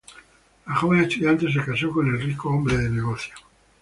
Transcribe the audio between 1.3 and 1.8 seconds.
se